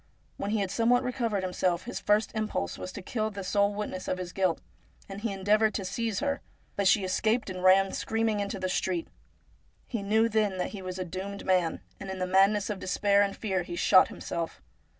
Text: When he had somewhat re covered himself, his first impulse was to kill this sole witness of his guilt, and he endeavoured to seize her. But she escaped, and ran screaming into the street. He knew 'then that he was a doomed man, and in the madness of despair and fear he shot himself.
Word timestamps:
When 0.37 0.49
he 0.49 0.61
had 0.61 0.71
somewhat 0.71 1.03
re 1.03 1.11
covered 1.11 1.43
himself, 1.43 1.83
his 1.83 1.99
first 1.99 2.31
impulse 2.33 2.75
was 2.75 2.91
to 2.93 3.03
kill 3.03 3.29
this 3.29 3.49
sole 3.49 3.71
witness 3.75 4.07
of 4.07 4.17
his 4.17 4.33
guilt, 4.33 4.59
and 5.07 5.21
he 5.21 5.31
endeavoured 5.31 5.75
to 5.75 5.85
seize 5.85 6.21
her. 6.21 6.41
But 6.75 6.87
she 6.87 7.03
escaped, 7.03 7.51
and 7.51 7.63
ran 7.63 7.91
screaming 7.91 8.39
into 8.39 8.59
the 8.59 8.67
street. 8.67 9.07
He 9.85 10.01
knew 10.01 10.27
'then 10.27 10.57
that 10.57 10.69
he 10.69 10.81
was 10.81 10.97
a 10.97 11.05
doomed 11.05 11.45
man, 11.45 11.81
and 11.99 12.09
in 12.09 12.17
the 12.17 12.25
madness 12.25 12.71
of 12.71 12.79
despair 12.79 13.21
and 13.21 13.37
fear 13.37 13.61
he 13.61 13.75
shot 13.75 14.07
himself. 14.07 14.59